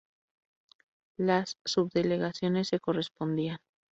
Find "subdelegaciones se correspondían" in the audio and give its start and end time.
1.63-3.59